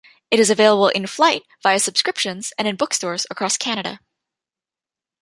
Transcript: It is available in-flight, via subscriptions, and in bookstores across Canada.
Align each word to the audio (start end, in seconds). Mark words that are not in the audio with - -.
It 0.31 0.39
is 0.39 0.49
available 0.49 0.87
in-flight, 0.87 1.43
via 1.61 1.77
subscriptions, 1.79 2.51
and 2.57 2.67
in 2.67 2.75
bookstores 2.75 3.27
across 3.29 3.55
Canada. 3.55 3.99